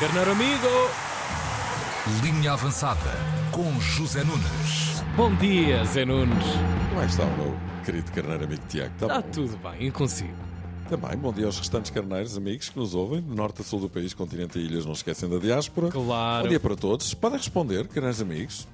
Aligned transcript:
Carneiro 0.00 0.32
amigo! 0.32 0.68
Linha 2.22 2.52
avançada 2.52 3.10
com 3.52 3.78
José 3.80 4.24
Nunes. 4.24 5.02
Bom 5.14 5.34
dia, 5.36 5.84
Zé 5.84 6.04
Nunes. 6.04 6.44
Como 6.88 7.00
é 7.00 7.04
que 7.04 7.10
está 7.10 7.24
o 7.24 7.36
meu 7.36 7.56
querido 7.84 8.10
carneiro 8.10 8.44
amigo 8.44 8.62
Tiago? 8.68 8.92
Está 8.94 9.06
Está 9.06 9.20
bom? 9.20 9.28
tudo 9.30 9.56
bem, 9.58 9.88
e 9.88 9.90
consigo. 9.90 10.34
Também, 10.88 11.16
bom 11.18 11.32
dia 11.32 11.46
aos 11.46 11.58
restantes 11.58 11.90
carneiros 11.90 12.36
amigos 12.36 12.70
que 12.70 12.78
nos 12.78 12.94
ouvem, 12.94 13.20
do 13.20 13.34
norte 13.34 13.60
a 13.60 13.64
sul 13.64 13.78
do 13.78 13.88
país, 13.88 14.14
continente 14.14 14.58
e 14.58 14.62
ilhas, 14.62 14.86
não 14.86 14.92
esquecem 14.92 15.28
da 15.28 15.38
diáspora. 15.38 15.90
Claro. 15.90 16.44
Bom 16.44 16.48
dia 16.48 16.58
para 16.60 16.74
todos. 16.74 17.12
Podem 17.14 17.38
responder, 17.38 17.86
carneiros 17.88 18.22
amigos. 18.22 18.66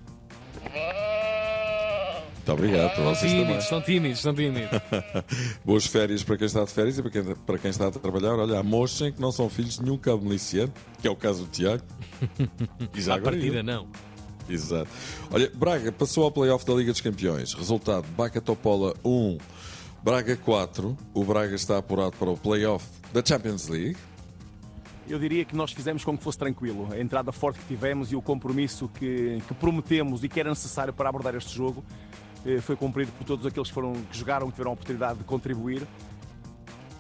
Muito 2.46 2.62
obrigado 2.62 2.94
para 2.94 3.04
vocês 3.06 3.32
também. 3.32 3.44
Tímidos, 3.44 3.64
estão 3.64 3.82
tímidos, 3.82 4.18
estão 4.18 4.34
tímidos. 4.34 4.70
Boas 5.66 5.84
férias 5.84 6.22
para 6.22 6.36
quem 6.36 6.46
está 6.46 6.62
de 6.64 6.70
férias 6.70 6.96
e 6.96 7.02
para 7.02 7.10
quem, 7.10 7.34
para 7.34 7.58
quem 7.58 7.70
está 7.70 7.88
a 7.88 7.90
trabalhar. 7.90 8.34
Olha, 8.34 8.60
há 8.60 8.62
moços 8.62 9.10
que 9.10 9.20
não 9.20 9.32
são 9.32 9.50
filhos 9.50 9.74
de 9.78 9.82
nenhum 9.82 9.98
cabo 9.98 10.22
miliciano, 10.22 10.72
que 11.02 11.08
é 11.08 11.10
o 11.10 11.16
caso 11.16 11.44
do 11.44 11.50
Tiago. 11.50 11.82
E 12.94 13.00
já 13.00 13.14
À 13.14 13.16
agora 13.16 13.32
partida, 13.32 13.58
eu. 13.58 13.62
não. 13.64 13.88
Exato. 14.48 14.88
Olha, 15.32 15.50
Braga 15.56 15.90
passou 15.90 16.22
ao 16.22 16.30
playoff 16.30 16.64
da 16.64 16.72
Liga 16.74 16.92
dos 16.92 17.00
Campeões. 17.00 17.52
Resultado: 17.52 18.06
Baca 18.16 18.40
Topola 18.40 18.94
1, 19.04 19.38
Braga 20.04 20.36
4. 20.36 20.96
O 21.14 21.24
Braga 21.24 21.56
está 21.56 21.78
apurado 21.78 22.12
para 22.12 22.30
o 22.30 22.36
playoff 22.36 22.86
da 23.12 23.24
Champions 23.24 23.66
League. 23.66 23.96
Eu 25.08 25.18
diria 25.18 25.44
que 25.44 25.56
nós 25.56 25.72
fizemos 25.72 26.04
com 26.04 26.16
que 26.16 26.22
fosse 26.22 26.38
tranquilo. 26.38 26.88
A 26.92 27.00
entrada 27.00 27.32
forte 27.32 27.58
que 27.58 27.66
tivemos 27.66 28.12
e 28.12 28.16
o 28.16 28.22
compromisso 28.22 28.88
que, 28.88 29.42
que 29.48 29.54
prometemos 29.54 30.22
e 30.22 30.28
que 30.28 30.38
era 30.38 30.50
necessário 30.50 30.92
para 30.92 31.08
abordar 31.08 31.34
este 31.34 31.52
jogo 31.52 31.84
foi 32.60 32.76
cumprido 32.76 33.12
por 33.12 33.24
todos 33.24 33.46
aqueles 33.46 33.68
que, 33.68 33.74
foram, 33.74 33.94
que 34.10 34.18
jogaram, 34.18 34.46
que 34.46 34.52
tiveram 34.52 34.70
a 34.70 34.74
oportunidade 34.74 35.18
de 35.18 35.24
contribuir. 35.24 35.86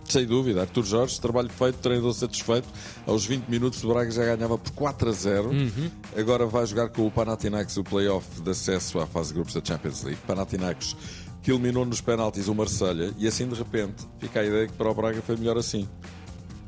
Sem 0.08 0.24
dúvida, 0.24 0.60
Artur 0.60 0.84
Jorge, 0.84 1.20
trabalho 1.20 1.48
feito, 1.48 1.78
treinador 1.78 2.12
satisfeito. 2.14 2.68
Aos 3.06 3.26
20 3.26 3.48
minutos 3.48 3.82
o 3.82 3.88
Braga 3.88 4.10
já 4.10 4.24
ganhava 4.24 4.56
por 4.56 4.70
4 4.72 5.08
a 5.08 5.12
0. 5.12 5.50
Agora 6.16 6.46
vai 6.46 6.64
jogar 6.64 6.88
com 6.90 7.06
o 7.06 7.10
Panathinaikos 7.10 7.76
o 7.76 7.82
playoff 7.82 8.40
de 8.40 8.50
acesso 8.50 9.00
à 9.00 9.06
fase 9.06 9.28
de 9.28 9.34
grupos 9.34 9.54
da 9.54 9.60
Champions 9.64 10.04
League. 10.04 10.20
Panathinaikos 10.26 10.96
que 11.42 11.50
eliminou 11.50 11.84
nos 11.84 12.00
penaltis 12.00 12.48
o 12.48 12.54
Marselha 12.54 13.12
e 13.18 13.26
assim 13.26 13.46
de 13.46 13.54
repente 13.54 14.04
fica 14.18 14.40
a 14.40 14.44
ideia 14.44 14.66
que 14.66 14.72
para 14.74 14.90
o 14.90 14.94
Braga 14.94 15.20
foi 15.22 15.36
melhor 15.36 15.56
assim. 15.56 15.88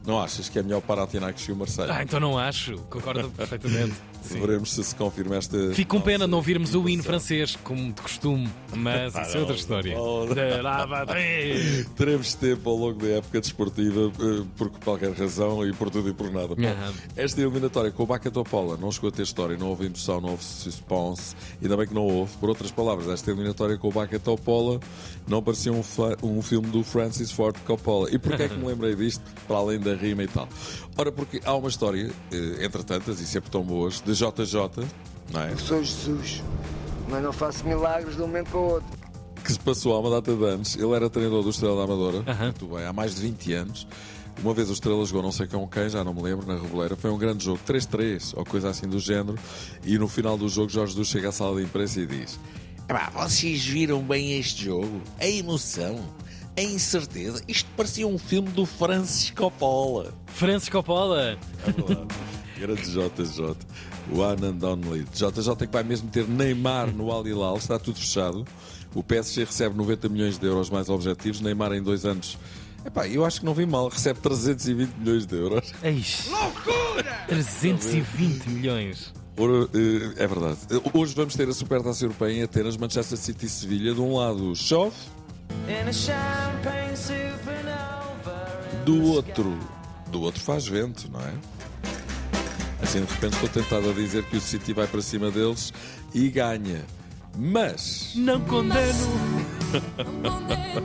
Não 0.04 0.20
achas 0.20 0.48
que 0.48 0.58
é 0.58 0.62
melhor 0.62 0.78
o 0.78 0.82
Panathinaikos 0.82 1.44
que 1.44 1.52
o 1.52 1.56
Marselha? 1.56 1.94
Ah, 1.94 2.02
então 2.02 2.18
não 2.18 2.36
acho. 2.38 2.76
Concordo 2.90 3.30
perfeitamente. 3.36 3.94
Sim. 4.22 4.40
Veremos 4.40 4.72
se 4.72 4.84
se 4.84 4.94
confirma 4.94 5.36
esta. 5.36 5.72
Fico 5.74 5.96
com 5.96 6.02
pena 6.02 6.18
nossa 6.18 6.28
não 6.28 6.38
ouvirmos 6.38 6.74
o 6.74 6.88
hino 6.88 7.02
francês, 7.02 7.56
como 7.64 7.92
de 7.92 8.00
costume, 8.00 8.48
mas 8.74 9.14
isso 9.14 9.36
é 9.36 9.40
outra 9.40 9.56
história. 9.56 9.96
não. 9.96 11.14
De. 11.14 11.84
Teremos 11.96 12.34
tempo 12.34 12.70
ao 12.70 12.76
longo 12.76 13.00
da 13.00 13.08
época 13.08 13.40
desportiva, 13.40 14.12
eh, 14.20 14.44
por 14.56 14.70
qualquer 14.70 15.12
razão 15.12 15.66
e 15.66 15.72
por 15.72 15.90
tudo 15.90 16.08
e 16.08 16.12
por 16.12 16.30
nada. 16.30 16.54
Aham. 16.54 16.92
Esta 17.16 17.40
eliminatória 17.40 17.90
com 17.90 18.02
o 18.02 18.06
Baca 18.06 18.30
Topola 18.30 18.76
não 18.76 18.92
chegou 18.92 19.08
a 19.08 19.12
ter 19.12 19.22
história, 19.22 19.56
não 19.56 19.68
houve 19.68 19.86
emoção, 19.86 20.20
não 20.20 20.30
houve 20.30 20.44
suspense, 20.44 21.34
ainda 21.62 21.76
bem 21.76 21.86
que 21.86 21.94
não 21.94 22.06
houve. 22.06 22.36
Por 22.36 22.48
outras 22.48 22.70
palavras, 22.70 23.08
esta 23.08 23.30
eliminatória 23.30 23.76
com 23.76 23.88
o 23.88 23.92
Baca 23.92 24.18
Topola 24.18 24.80
não 25.26 25.42
parecia 25.42 25.72
um, 25.72 25.82
um 26.22 26.42
filme 26.42 26.68
do 26.68 26.82
Francis 26.84 27.30
Ford 27.30 27.56
Coppola. 27.66 28.08
E 28.10 28.18
porquê 28.18 28.44
é 28.44 28.48
que 28.48 28.56
me 28.56 28.66
lembrei 28.68 28.94
disto, 28.94 29.22
para 29.46 29.56
além 29.56 29.78
da 29.80 29.94
rima 29.94 30.22
e 30.22 30.28
tal? 30.28 30.48
Ora, 30.96 31.12
porque 31.12 31.40
há 31.44 31.54
uma 31.54 31.68
história, 31.68 32.10
eh, 32.32 32.64
entre 32.64 32.82
tantas, 32.82 33.20
e 33.20 33.26
sempre 33.26 33.50
tão 33.50 33.62
boas, 33.62 34.00
de 34.12 34.14
JJ, 34.14 34.86
não 35.32 35.40
é? 35.42 35.56
Sou 35.56 35.82
Jesus, 35.82 36.42
mas 37.08 37.22
não 37.22 37.32
faço 37.32 37.64
milagres 37.66 38.16
de 38.16 38.22
um 38.22 38.26
momento 38.26 38.50
para 38.50 38.58
o 38.58 38.70
outro. 38.72 38.98
que 39.44 39.52
se 39.52 39.58
passou 39.60 39.94
há 39.94 40.00
uma 40.00 40.10
data 40.10 40.34
de 40.34 40.44
anos. 40.44 40.76
Ele 40.76 40.92
era 40.92 41.08
treinador 41.10 41.42
do 41.42 41.50
Estrela 41.50 41.76
da 41.76 41.84
Amadora, 41.84 42.24
Aham. 42.26 42.44
muito 42.44 42.66
bem, 42.66 42.84
há 42.86 42.92
mais 42.92 43.14
de 43.14 43.22
20 43.22 43.52
anos. 43.54 43.86
Uma 44.42 44.54
vez 44.54 44.70
o 44.70 44.72
Estrela 44.72 45.04
jogou 45.04 45.22
não 45.22 45.32
sei 45.32 45.46
com 45.48 45.66
quem, 45.66 45.88
já 45.90 46.04
não 46.04 46.14
me 46.14 46.22
lembro, 46.22 46.46
na 46.46 46.54
Reboleira. 46.60 46.94
Foi 46.96 47.10
um 47.10 47.18
grande 47.18 47.44
jogo, 47.44 47.58
3-3, 47.66 48.34
ou 48.36 48.44
coisa 48.44 48.68
assim 48.70 48.86
do 48.86 48.98
género. 49.00 49.36
E 49.84 49.98
no 49.98 50.06
final 50.06 50.38
do 50.38 50.48
jogo, 50.48 50.68
Jorge 50.70 50.92
Jesus 50.92 51.08
chega 51.08 51.30
à 51.30 51.32
sala 51.32 51.56
de 51.58 51.64
imprensa 51.64 52.00
e 52.00 52.06
diz: 52.06 52.38
Epá, 52.88 53.10
vocês 53.14 53.64
viram 53.66 54.00
bem 54.00 54.38
este 54.38 54.64
jogo? 54.66 55.00
A 55.18 55.26
emoção, 55.26 55.98
a 56.56 56.62
incerteza. 56.62 57.42
Isto 57.48 57.68
parecia 57.76 58.06
um 58.06 58.16
filme 58.16 58.48
do 58.50 58.64
Francis 58.64 59.30
Coppola. 59.30 60.14
Francis 60.26 60.68
Coppola. 60.68 61.36
É 61.66 61.72
verdade. 61.72 62.06
Grande 62.58 62.82
JJ. 62.82 63.56
O 64.12 64.22
Anand 64.22 64.62
Only. 64.62 65.04
JJ 65.12 65.56
que 65.56 65.72
vai 65.72 65.82
mesmo 65.82 66.08
ter 66.10 66.26
Neymar 66.26 66.92
no 66.92 67.10
Al 67.10 67.26
Hilal, 67.26 67.56
está 67.56 67.78
tudo 67.78 67.98
fechado. 67.98 68.44
O 68.94 69.02
PSG 69.02 69.44
recebe 69.44 69.76
90 69.76 70.08
milhões 70.08 70.38
de 70.38 70.46
euros 70.46 70.70
mais 70.70 70.88
objetivos. 70.88 71.40
Neymar 71.40 71.72
em 71.72 71.82
dois 71.82 72.04
anos. 72.04 72.38
Epá, 72.84 73.06
eu 73.06 73.24
acho 73.24 73.40
que 73.40 73.46
não 73.46 73.54
vi 73.54 73.66
mal. 73.66 73.88
Recebe 73.88 74.20
320 74.20 74.90
milhões 74.98 75.26
de 75.26 75.36
euros. 75.36 75.72
Eish. 75.82 76.28
Loucura! 76.28 77.24
320 77.28 78.48
milhões. 78.48 79.12
Eh, 79.38 80.24
é 80.24 80.26
verdade. 80.26 80.58
Hoje 80.92 81.14
vamos 81.14 81.36
ter 81.36 81.48
a 81.48 81.52
Supertaça 81.52 82.04
Europeia 82.04 82.32
em 82.32 82.42
Atenas, 82.42 82.76
Manchester 82.76 83.16
City 83.16 83.46
e 83.46 83.48
Sevilha. 83.48 83.94
De 83.94 84.00
um 84.00 84.16
lado 84.16 84.54
chove, 84.56 84.96
do 88.84 89.02
outro, 89.04 89.58
do 90.10 90.22
outro 90.22 90.40
faz 90.40 90.66
vento, 90.66 91.08
não 91.12 91.20
é? 91.20 91.34
Assim 92.88 93.04
de 93.04 93.12
repente 93.12 93.34
estou 93.34 93.48
tentado 93.50 93.90
a 93.90 93.92
dizer 93.92 94.24
que 94.24 94.38
o 94.38 94.40
City 94.40 94.72
vai 94.72 94.86
para 94.86 95.02
cima 95.02 95.30
deles 95.30 95.74
e 96.14 96.30
ganha. 96.30 96.86
Mas 97.36 98.12
Não 98.16 98.40
condeno. 98.40 98.98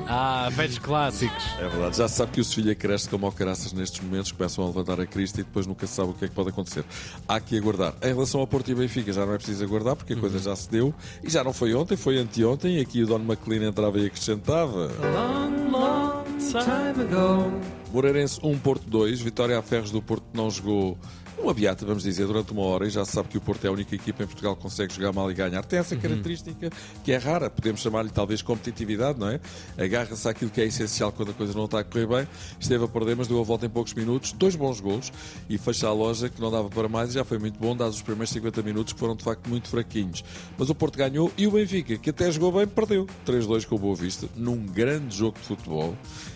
ah, 0.09 0.49
velhos 0.51 0.77
clássicos. 0.79 1.41
é 1.57 1.65
verdade, 1.69 1.95
já 1.95 2.09
se 2.09 2.15
sabe 2.17 2.33
que 2.33 2.41
o 2.41 2.43
Sevilha 2.43 2.75
cresce 2.75 3.07
como 3.07 3.25
ao 3.25 3.31
caraças 3.31 3.71
nestes 3.71 4.01
momentos, 4.03 4.33
começam 4.33 4.65
a 4.65 4.67
levantar 4.67 4.99
a 4.99 5.05
crista 5.05 5.39
e 5.39 5.45
depois 5.45 5.65
nunca 5.65 5.87
se 5.87 5.93
sabe 5.93 6.09
o 6.09 6.13
que 6.13 6.25
é 6.25 6.27
que 6.27 6.33
pode 6.35 6.49
acontecer. 6.49 6.83
Há 7.25 7.39
que 7.39 7.57
aguardar. 7.57 7.93
Em 8.03 8.07
relação 8.07 8.41
ao 8.41 8.47
Porto 8.47 8.69
e 8.69 8.75
Benfica, 8.75 9.13
já 9.13 9.25
não 9.25 9.33
é 9.33 9.37
preciso 9.37 9.63
aguardar 9.63 9.95
porque 9.95 10.11
a 10.11 10.17
coisa 10.17 10.39
já 10.39 10.53
se 10.57 10.69
deu 10.69 10.93
e 11.23 11.29
já 11.29 11.41
não 11.41 11.53
foi 11.53 11.73
ontem, 11.73 11.95
foi 11.95 12.17
anteontem. 12.17 12.79
E 12.79 12.81
aqui 12.81 13.01
o 13.01 13.07
Don 13.07 13.19
McLean 13.19 13.65
entrava 13.69 13.97
e 13.97 14.07
acrescentava. 14.07 14.91
Long, 15.01 15.71
long 15.71 16.23
time 16.37 17.01
ago. 17.01 17.61
Moreirense 17.93 18.41
1, 18.43 18.59
Porto 18.59 18.89
2. 18.89 19.21
Vitória 19.21 19.57
a 19.57 19.61
Ferros 19.61 19.89
do 19.89 20.01
Porto 20.01 20.25
que 20.29 20.37
não 20.37 20.51
jogou 20.51 20.97
uma 21.37 21.53
beata, 21.53 21.85
vamos 21.85 22.03
dizer, 22.03 22.25
durante 22.25 22.51
uma 22.51 22.61
hora. 22.63 22.87
E 22.87 22.89
já 22.89 23.03
se 23.05 23.11
sabe 23.11 23.29
que 23.29 23.37
o 23.37 23.41
Porto 23.41 23.65
é 23.65 23.67
a 23.67 23.71
única 23.71 23.93
equipa 23.95 24.23
em 24.23 24.27
Portugal 24.27 24.55
que 24.55 24.61
consegue 24.61 24.93
jogar 24.93 25.11
mal 25.11 25.29
e 25.29 25.33
ganhar. 25.33 25.63
Tem 25.65 25.79
essa 25.79 25.95
característica 25.95 26.69
que 27.03 27.11
é 27.11 27.17
rara. 27.17 27.49
Podemos 27.49 27.81
chamar-lhe 27.81 28.09
talvez 28.09 28.41
competitividade, 28.41 29.19
não 29.19 29.29
é? 29.29 29.39
Agarra-se 29.77 30.27
àquilo 30.27 30.51
que 30.51 30.61
é 30.61 30.65
essencial 30.65 31.11
quando 31.11 31.31
a 31.31 31.33
coisa 31.33 31.53
não 31.53 31.65
está 31.65 31.79
a 31.79 31.83
correr 31.83 32.07
bem. 32.07 32.27
Esteve 32.59 32.85
a 32.85 32.87
perder, 32.87 33.15
mas 33.15 33.27
deu 33.27 33.39
a 33.39 33.43
volta 33.43 33.65
em 33.65 33.69
poucos 33.69 33.93
minutos. 33.93 34.31
Dois 34.33 34.55
bons 34.55 34.79
gols 34.79 35.11
e 35.49 35.57
fecha 35.57 35.87
a 35.87 35.93
loja 35.93 36.29
que 36.29 36.39
não 36.41 36.51
dava 36.51 36.69
para 36.69 36.87
mais 36.87 37.11
e 37.11 37.13
já 37.13 37.23
foi 37.23 37.37
muito 37.37 37.59
bom, 37.59 37.75
dados 37.75 37.95
os 37.95 38.01
primeiros 38.01 38.31
50 38.31 38.61
minutos 38.61 38.93
que 38.93 38.99
foram 38.99 39.15
de 39.15 39.23
facto 39.23 39.49
muito 39.49 39.67
fraquinhos. 39.67 40.23
Mas 40.57 40.69
o 40.69 40.75
Porto 40.75 40.97
ganhou 40.97 41.31
e 41.37 41.47
o 41.47 41.51
Benfica, 41.51 41.97
que 41.97 42.09
até 42.09 42.31
jogou 42.31 42.51
bem, 42.51 42.67
perdeu. 42.67 43.07
3-2 43.25 43.65
com 43.65 43.75
o 43.75 43.79
Boa 43.79 43.95
Vista, 43.95 44.27
num 44.35 44.65
grande 44.65 45.17
jogo 45.17 45.37
de 45.39 45.45
futebol. 45.45 45.95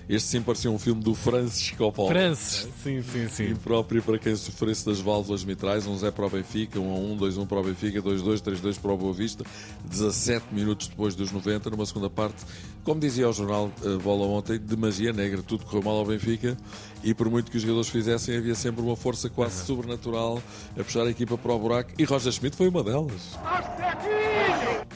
Este 0.09 0.29
sim 0.29 0.41
parecia 0.41 0.71
um 0.71 0.79
filme 0.79 1.03
do 1.03 1.13
Francis 1.13 1.71
Coppola. 1.71 2.09
Francis. 2.09 2.67
Sim, 2.81 3.03
sim, 3.03 3.27
sim. 3.27 3.49
Impróprio 3.49 4.01
para 4.01 4.17
quem 4.17 4.35
sofresse 4.35 4.86
das 4.87 5.01
válvulas 5.01 5.43
mitrais, 5.43 5.85
um 5.85 5.97
0 5.97 6.13
para 6.13 6.25
o 6.25 6.29
Benfica, 6.29 6.79
1 6.79 6.91
a 6.91 6.95
1, 6.95 7.17
2 7.17 7.37
a 7.37 7.41
1 7.41 7.45
para 7.45 7.59
o 7.59 7.63
Benfica, 7.63 8.01
2 8.01 8.21
a 8.21 8.23
2, 8.23 8.41
3 8.41 8.59
a 8.59 8.61
2 8.61 8.77
para 8.77 8.91
o 8.91 8.97
Boa 8.97 9.13
Vista, 9.13 9.43
17 9.85 10.45
minutos 10.51 10.87
depois 10.87 11.13
dos 11.13 11.31
90, 11.31 11.69
numa 11.69 11.85
segunda 11.85 12.09
parte, 12.09 12.45
como 12.83 12.99
dizia 12.99 13.27
o 13.27 13.33
jornal 13.33 13.69
a 13.83 14.01
Bola 14.01 14.25
ontem, 14.25 14.57
de 14.57 14.77
magia 14.77 15.11
negra, 15.11 15.43
tudo 15.43 15.65
correu 15.65 15.83
mal 15.83 15.97
ao 15.97 16.05
Benfica 16.05 16.57
e 17.03 17.13
por 17.13 17.29
muito 17.29 17.51
que 17.51 17.57
os 17.57 17.63
jogadores 17.63 17.89
fizessem, 17.89 18.37
havia 18.37 18.55
sempre 18.55 18.81
uma 18.81 18.95
força 18.95 19.29
quase 19.29 19.65
sobrenatural 19.65 20.41
a 20.79 20.83
puxar 20.83 21.05
a 21.05 21.09
equipa 21.09 21.37
para 21.37 21.53
o 21.53 21.59
buraco 21.59 21.91
e 21.97 22.05
Roger 22.05 22.31
Schmidt 22.31 22.55
foi 22.55 22.69
uma 22.69 22.83
delas. 22.83 23.37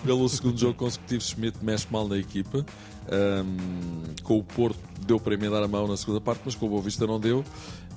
Pelo 0.03 0.27
segundo 0.29 0.57
jogo 0.57 0.73
consecutivo, 0.73 1.21
Schmidt 1.21 1.63
mexe 1.63 1.85
mal 1.91 2.07
na 2.07 2.17
equipa. 2.17 2.65
Ahm, 3.11 4.15
com 4.23 4.39
o 4.39 4.43
Porto 4.43 4.79
deu 5.05 5.19
para 5.19 5.33
emendar 5.33 5.61
a 5.61 5.67
mão 5.67 5.87
na 5.87 5.97
segunda 5.97 6.19
parte, 6.19 6.41
mas 6.45 6.55
com 6.55 6.65
o 6.65 6.69
Boa 6.69 6.81
Vista 6.81 7.05
não 7.05 7.19
deu. 7.19 7.43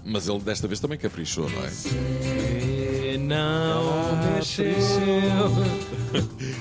Mas 0.04 0.28
ele 0.28 0.40
desta 0.40 0.68
vez 0.68 0.80
também 0.80 0.98
caprichou, 0.98 1.48
não 1.48 1.64
é? 1.64 2.73
Não 3.24 4.34
mexeu. 4.36 4.74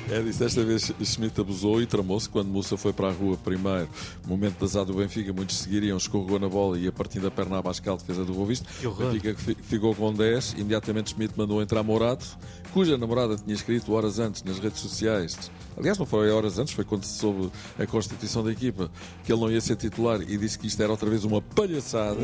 É 0.10 0.22
disso, 0.22 0.40
desta 0.40 0.64
vez 0.64 0.92
Schmidt 1.04 1.40
abusou 1.40 1.82
e 1.82 1.86
tramou-se 1.86 2.28
quando 2.30 2.48
Mussa 2.48 2.76
foi 2.78 2.92
para 2.94 3.10
a 3.10 3.12
rua 3.12 3.38
primeiro. 3.38 3.88
Momento 4.26 4.58
de 4.60 4.64
azar 4.64 4.86
do 4.86 4.94
Benfica, 4.94 5.32
muitos 5.34 5.58
seguiriam, 5.58 5.98
escorregou 5.98 6.40
na 6.40 6.48
bola 6.50 6.78
e 6.78 6.88
a 6.88 6.92
partir 6.92 7.20
da 7.20 7.30
perna 7.30 7.58
abaixo 7.60 7.82
a 7.88 7.96
defesa 7.96 8.24
do 8.26 8.34
Boa 8.34 8.48
Vista. 8.48 8.68
Que 8.80 8.88
horror. 8.88 9.12
Benfica 9.12 9.36
fi- 9.36 9.58
ficou 9.62 9.94
com 9.96 10.14
10, 10.14 10.54
imediatamente 10.58 11.12
Schmidt 11.12 11.34
mandou 11.38 11.62
entrar 11.62 11.84
Morato, 11.84 12.26
cuja 12.74 12.98
namorada 12.98 13.36
tinha 13.36 13.54
escrito 13.54 13.94
horas 13.94 14.18
antes 14.20 14.44
nas 14.44 14.58
redes 14.60 14.80
sociais. 14.80 15.52
Aliás, 15.78 15.98
não 15.98 16.06
foi 16.06 16.30
horas 16.32 16.58
antes, 16.60 16.74
foi 16.74 16.84
quando 16.86 17.04
se 17.04 17.18
soube 17.20 17.52
a 17.80 17.86
constituição 17.86 18.44
da 18.44 18.52
equipa 18.52 18.90
que 19.24 19.32
ele 19.32 19.42
não 19.42 19.52
ia 19.52 19.62
ser 19.62 19.76
titular 19.76 20.22
e 20.22 20.38
disse 20.38 20.58
que 20.58 20.68
isto 20.68 20.82
era 20.82 20.92
outra 20.92 21.10
vez 21.10 21.24
uma 21.24 21.42
palhaçada. 21.42 22.20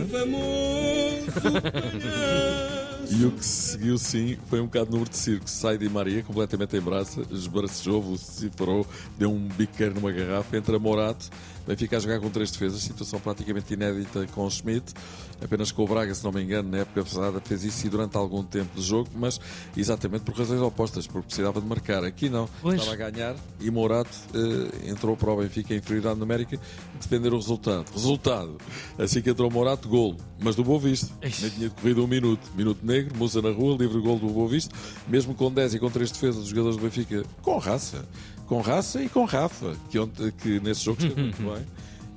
E 3.08 3.26
o 3.26 3.32
que 3.32 3.46
se 3.46 3.72
seguiu, 3.72 3.98
sim, 3.98 4.38
foi 4.48 4.60
um 4.60 4.66
bocado 4.66 4.92
número 4.92 5.10
de 5.10 5.18
circo. 5.18 5.50
Sai 5.50 5.78
de 5.78 5.90
Maria, 5.90 6.24
completamente 6.24 6.76
em 6.76 6.82
braça, 6.82 7.22
esbaracejou, 7.32 8.02
vociferou, 8.02 8.86
deu 9.18 9.32
um 9.32 9.48
biqueiro 9.48 9.96
numa 9.96 10.12
garrafa, 10.12 10.58
entra 10.58 10.78
Morato, 10.78 11.30
Benfica 11.70 11.98
a 11.98 12.00
jogar 12.00 12.20
com 12.20 12.32
três 12.32 12.50
defesas, 12.50 12.82
situação 12.82 13.20
praticamente 13.20 13.72
inédita 13.76 14.26
com 14.34 14.44
o 14.44 14.50
Schmidt, 14.50 14.92
apenas 15.40 15.72
com 15.72 15.84
o 15.84 15.88
Braga, 15.88 16.16
se 16.16 16.24
não 16.24 16.32
me 16.32 16.42
engano, 16.42 16.68
na 16.68 16.80
época 16.80 17.04
passada 17.04 17.40
fez 17.40 17.64
isso 17.64 17.86
e 17.86 17.90
durante 17.92 18.18
algum 18.18 18.44
tempo 18.44 18.76
de 18.76 18.82
jogo, 18.82 19.08
mas 19.16 19.40
exatamente 19.78 20.24
por 20.24 20.34
razões 20.36 20.60
opostas, 20.62 21.06
porque 21.06 21.28
precisava 21.28 21.62
de 21.62 21.68
marcar. 21.68 22.04
Aqui 22.04 22.28
não, 22.28 22.50
Pois. 22.60 22.82
estava 22.82 22.94
a 23.04 23.12
ganhar 23.12 23.36
e 23.60 23.70
Morato 23.70 24.10
eh, 24.34 24.90
entrou 24.90 25.16
para 25.16 25.32
o 25.32 25.38
Benfica 25.38 25.76
em 25.76 25.78
inferioridade 25.78 26.20
numérica 26.20 26.60
defender 27.00 27.32
o 27.34 27.38
resultado. 27.38 27.86
Resultado, 27.94 28.58
assim 28.98 29.22
que 29.22 29.30
entrou 29.30 29.52
Morato, 29.52 29.88
golo, 29.88 30.18
mas 30.40 30.56
do 30.56 30.64
Boa 30.64 30.80
Vista. 30.80 31.14
Ixi. 31.22 31.42
Nem 31.44 31.52
tinha 31.52 31.70
decorrido 31.70 32.04
um 32.04 32.08
minuto. 32.08 32.50
Minuto 32.56 32.84
negro, 32.84 33.16
Musa 33.16 33.44
na 33.44 33.52
rua, 33.52 33.78
livre 33.80 34.02
golo 34.02 34.18
do 34.20 34.30
Boa 34.30 34.48
Vista, 34.50 34.76
mesmo 35.08 35.36
com 35.36 35.52
10 35.52 35.76
e 35.76 35.80
com 35.80 35.92
3 35.92 36.10
defesas 36.10 36.42
dos 36.42 36.50
jogadores 36.50 36.78
do 36.78 36.82
Benfica, 36.84 37.24
com 37.44 37.60
raça. 37.60 38.04
Com 38.48 38.62
raça 38.62 39.00
e 39.04 39.08
com 39.08 39.26
Rafa, 39.26 39.76
que, 39.92 40.00
que 40.42 40.60
nesse 40.60 40.84
jogo 40.86 41.00
esteve 41.00 41.22
muito 41.22 41.38
bem. 41.44 41.59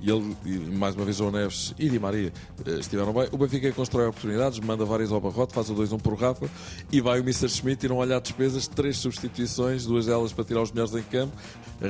E 0.03 0.09
ele, 0.09 0.35
e 0.45 0.57
mais 0.57 0.95
uma 0.95 1.05
vez, 1.05 1.15
João 1.15 1.31
Neves 1.31 1.73
e 1.79 1.87
Di 1.87 1.97
Maria 1.97 2.33
eh, 2.65 2.71
estiveram 2.71 3.13
bem. 3.13 3.29
O 3.31 3.37
Benfica 3.37 3.71
constrói 3.71 4.05
oportunidades, 4.07 4.59
manda 4.59 4.83
várias 4.83 5.13
ao 5.13 5.21
barrote, 5.21 5.53
faz 5.53 5.69
o 5.69 5.75
2-1 5.75 6.01
por 6.01 6.15
Rafa 6.15 6.49
e 6.91 6.99
vai 6.99 7.21
o 7.21 7.23
Mr. 7.23 7.47
Schmidt 7.47 7.85
e 7.85 7.89
não 7.89 7.95
olhar 7.97 8.19
despesas. 8.19 8.67
Três 8.67 8.97
substituições, 8.97 9.85
duas 9.85 10.07
delas 10.07 10.33
para 10.33 10.43
tirar 10.43 10.61
os 10.61 10.73
melhores 10.73 10.93
em 10.93 11.03
campo. 11.03 11.33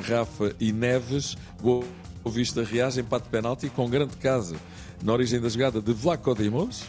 Rafa 0.07 0.55
e 0.59 0.71
Neves. 0.71 1.35
Boa 1.59 1.83
Vista 2.25 2.63
reage, 2.63 3.01
empate 3.01 3.25
de 3.25 3.31
penalti 3.31 3.69
com 3.69 3.89
grande 3.89 4.15
casa 4.17 4.55
na 5.03 5.11
origem 5.11 5.41
da 5.41 5.49
jogada 5.49 5.81
de 5.81 5.91
Vlaco 5.91 6.33
Dimos. 6.35 6.83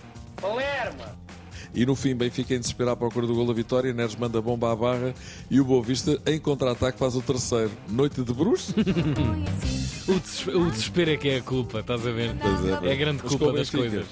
E 1.74 1.84
no 1.84 1.96
fim, 1.96 2.14
Benfica 2.14 2.54
em 2.54 2.60
desespero 2.60 2.90
à 2.90 2.96
procura 2.96 3.26
do 3.26 3.34
gol 3.34 3.46
da 3.46 3.52
vitória. 3.52 3.92
Neres 3.92 4.14
manda 4.14 4.40
bomba 4.40 4.70
à 4.70 4.76
barra 4.76 5.14
e 5.50 5.58
o 5.58 5.64
Boa 5.64 5.82
Vista, 5.82 6.20
em 6.26 6.38
contra-ataque, 6.38 6.98
faz 6.98 7.16
o 7.16 7.22
terceiro. 7.22 7.72
Noite 7.88 8.22
de 8.22 8.32
Bruce? 8.32 8.74
O, 10.06 10.12
des- 10.20 10.46
o 10.48 10.70
desespero 10.70 11.10
é 11.12 11.16
que 11.16 11.28
é 11.30 11.36
a 11.38 11.42
culpa, 11.42 11.80
estás 11.80 12.06
a 12.06 12.10
ver? 12.10 12.34
Pois 12.40 12.64
é, 12.84 12.88
É 12.90 12.92
a 12.92 12.96
grande 12.96 13.22
culpa 13.22 13.52
das 13.52 13.70
coisas. 13.70 14.04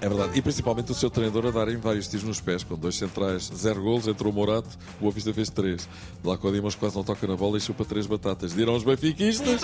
É 0.00 0.08
verdade. 0.08 0.38
E 0.38 0.42
principalmente 0.42 0.90
o 0.90 0.94
seu 0.94 1.10
treinador 1.10 1.46
a 1.46 1.50
darem 1.50 1.76
vários 1.76 2.08
tiros 2.08 2.24
nos 2.24 2.40
pés, 2.40 2.64
com 2.64 2.76
dois 2.76 2.96
centrais, 2.96 3.50
zero 3.54 3.82
golos, 3.82 4.08
entrou 4.08 4.32
o 4.32 4.34
Morato, 4.34 4.68
o 4.98 5.00
Boa 5.02 5.12
Vista 5.12 5.34
fez 5.34 5.50
três. 5.50 5.86
Lá 6.24 6.38
com 6.38 6.48
o 6.48 6.52
Dimas 6.52 6.74
quase 6.74 6.96
não 6.96 7.04
toca 7.04 7.26
na 7.26 7.36
bola 7.36 7.58
e 7.58 7.60
chupa 7.60 7.84
três 7.84 8.06
batatas. 8.06 8.54
Dirão 8.54 8.74
os 8.74 8.84
benfiquistas. 8.84 9.60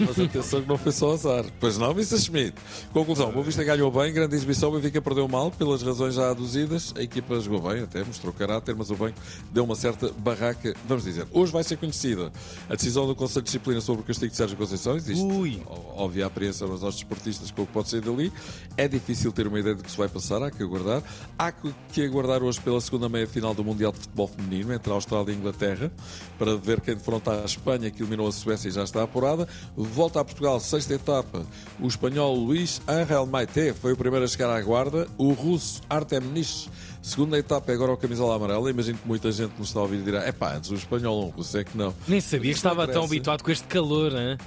Mas 0.00 0.18
atenção 0.18 0.62
que 0.62 0.68
não 0.68 0.78
foi 0.78 0.92
só 0.92 1.12
azar. 1.12 1.44
Pois 1.60 1.78
não, 1.78 1.92
Mr. 1.92 2.18
Schmidt. 2.18 2.54
Conclusão, 2.92 3.28
o 3.28 3.32
Boa 3.32 3.44
Vista 3.44 3.62
ganhou 3.62 3.90
bem, 3.90 4.12
grande 4.12 4.34
exibição, 4.34 4.70
o 4.70 4.72
Benfica 4.72 5.00
perdeu 5.00 5.28
mal, 5.28 5.50
pelas 5.50 5.82
razões 5.82 6.14
já 6.14 6.30
aduzidas. 6.30 6.92
A 6.96 7.02
equipa 7.02 7.38
jogou 7.40 7.60
bem, 7.70 7.82
até 7.82 8.02
mostrou 8.02 8.32
caráter, 8.32 8.74
mas 8.74 8.90
o 8.90 8.96
banco 8.96 9.18
deu 9.52 9.64
uma 9.64 9.74
certa 9.74 10.10
barraca. 10.18 10.74
Vamos 10.86 11.04
dizer, 11.04 11.26
hoje 11.32 11.52
vai 11.52 11.62
ser 11.62 11.76
conhecida 11.76 12.32
a 12.68 12.74
decisão 12.74 13.06
do 13.06 13.14
Conselho 13.14 13.42
de 13.42 13.46
Disciplina 13.46 13.80
sobre 13.80 14.02
o 14.02 14.04
castigo 14.04 14.30
de 14.30 14.36
Sérgio 14.36 14.56
Conceição. 14.56 14.96
Existe 14.96 15.22
Ui. 15.22 15.62
óbvia 15.66 16.26
apreensão 16.26 16.68
nos 16.68 16.82
nossos 16.82 17.00
desportistas 17.00 17.50
com 17.50 17.62
o 17.62 17.66
que 17.66 17.72
pode 17.72 17.88
sair 17.88 18.00
dali. 18.00 18.32
É 18.76 18.88
difícil 18.88 19.32
ter 19.32 19.46
uma 19.46 19.58
ideia 19.60 19.74
do 19.74 19.82
que 19.82 19.90
se 19.90 19.96
vai 19.96 20.08
passar, 20.08 20.42
há 20.42 20.50
que 20.50 20.62
aguardar. 20.62 21.02
Há 21.38 21.52
que 21.52 21.74
que 21.92 22.04
aguardar 22.04 22.42
hoje 22.42 22.60
pela 22.60 22.80
segunda 22.80 23.08
meia-final 23.08 23.54
do 23.54 23.64
Mundial 23.64 23.92
de 23.92 23.98
Futebol 23.98 24.26
Feminino 24.26 24.72
entre 24.72 24.90
a 24.90 24.94
Austrália 24.94 25.30
e 25.30 25.34
a 25.34 25.38
Inglaterra 25.38 25.92
para 26.38 26.56
ver 26.56 26.80
quem 26.80 26.94
defronta 26.94 27.42
a 27.42 27.44
Espanha, 27.44 27.90
que 27.90 28.02
eliminou 28.02 28.26
a 28.26 28.32
Suécia 28.32 28.68
e 28.68 28.70
já 28.70 28.82
está 28.82 29.02
apurada. 29.02 29.48
Volta 29.84 30.20
a 30.20 30.24
Portugal, 30.24 30.58
sexta 30.60 30.94
etapa. 30.94 31.46
O 31.78 31.86
espanhol 31.86 32.34
Luís 32.34 32.80
Ángel 32.88 33.26
Maite 33.26 33.72
foi 33.74 33.92
o 33.92 33.96
primeiro 33.96 34.24
a 34.24 34.28
chegar 34.28 34.50
à 34.50 34.60
guarda. 34.60 35.06
O 35.18 35.32
russo 35.32 35.82
Artem 35.88 36.20
Nish. 36.20 36.68
Segunda 37.02 37.38
etapa 37.38 37.70
é 37.70 37.74
agora 37.74 37.92
o 37.92 37.96
camisola 37.96 38.34
amarela. 38.34 38.70
Imagino 38.70 38.98
que 38.98 39.06
muita 39.06 39.30
gente 39.30 39.52
nos 39.58 39.68
está 39.68 39.80
a 39.80 39.82
ouvir 39.82 39.98
e 39.98 40.02
dirá: 40.02 40.24
é 40.24 40.32
pá, 40.32 40.54
antes 40.54 40.70
o 40.70 40.74
espanhol 40.74 41.16
ou 41.16 41.26
o 41.26 41.30
russo 41.30 41.58
é 41.58 41.64
que 41.64 41.76
não. 41.76 41.94
Nem 42.08 42.20
sabia 42.20 42.50
que 42.50 42.56
estava 42.56 42.88
tão 42.88 43.04
habituado 43.04 43.42
com 43.42 43.50
este 43.50 43.66
calor, 43.66 44.12
hein? 44.12 44.38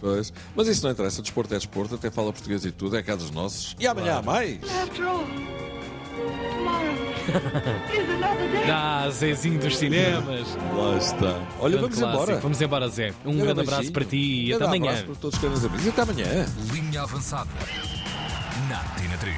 Pois. 0.00 0.32
Mas 0.56 0.66
isso 0.66 0.82
não 0.84 0.90
interessa, 0.90 1.22
desporto 1.22 1.54
é 1.54 1.58
desporto, 1.58 1.94
até 1.94 2.10
fala 2.10 2.32
português 2.32 2.64
e 2.64 2.72
tudo, 2.72 2.96
é 2.96 3.02
cá 3.02 3.14
dos 3.14 3.30
nossos. 3.30 3.76
E 3.78 3.86
amanhã 3.86 4.16
há 4.16 4.22
mais! 4.22 4.58
Ah, 8.72 9.08
Zezinho 9.10 9.58
dos 9.58 9.76
cinemas. 9.76 10.56
Lá 10.76 10.96
está. 10.96 11.40
Olha, 11.60 11.76
Grande 11.76 11.80
vamos 11.80 11.98
clássico. 11.98 12.22
embora. 12.22 12.40
Vamos 12.40 12.60
embora, 12.60 12.88
Zé. 12.88 13.12
Um 13.24 13.32
Grande 13.32 13.42
grande 13.42 13.60
abraço 13.60 13.92
para 13.92 14.04
ti 14.04 14.46
e 14.46 14.54
até 14.54 14.64
amanhã. 14.64 14.90
abraço 14.90 15.04
para 15.06 15.14
todos 15.16 15.34
os 15.36 15.42
caros 15.42 15.64
amigos. 15.64 15.86
E 15.86 15.88
até 15.88 16.02
amanhã. 16.02 16.46
Linha 16.72 17.02
avançada. 17.02 17.48
Na 17.50 17.64
Tina 17.66 17.74
3. 17.74 17.89